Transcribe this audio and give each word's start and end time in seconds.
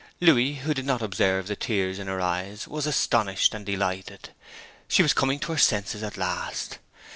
Louis, 0.19 0.55
who 0.55 0.73
did 0.73 0.87
not 0.87 1.03
observe 1.03 1.45
the 1.45 1.55
tears 1.55 1.99
in 1.99 2.07
her 2.07 2.19
eyes, 2.19 2.67
was 2.67 2.87
astonished 2.87 3.53
and 3.53 3.63
delighted: 3.63 4.31
she 4.87 5.03
was 5.03 5.13
coming 5.13 5.37
to 5.41 5.51
her 5.51 5.59
senses 5.59 6.01
at 6.01 6.17
last. 6.17 6.79